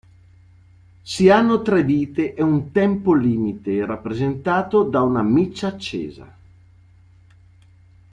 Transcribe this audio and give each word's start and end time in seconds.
Si 1.03 1.29
hanno 1.29 1.61
tre 1.61 1.83
vite 1.83 2.33
e 2.33 2.41
un 2.41 2.71
tempo 2.71 3.13
limite 3.13 3.85
rappresentato 3.85 4.81
da 4.81 5.03
una 5.03 5.21
miccia 5.21 5.67
accesa. 5.67 6.33